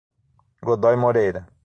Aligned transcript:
Godoy 0.65 0.97
Moreira 0.97 1.45